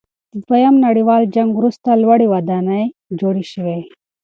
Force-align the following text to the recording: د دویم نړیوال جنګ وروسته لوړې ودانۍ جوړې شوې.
د 0.33 0.35
دویم 0.47 0.75
نړیوال 0.85 1.23
جنګ 1.35 1.49
وروسته 1.55 1.89
لوړې 2.03 2.27
ودانۍ 2.33 2.85
جوړې 3.19 3.45
شوې. 3.51 3.79